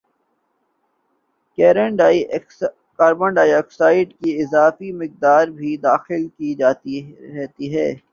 [2.99, 6.95] carbon dioxide کی اضافی مقدار بھی داخل کی جاتی
[7.35, 7.87] رہتی ہے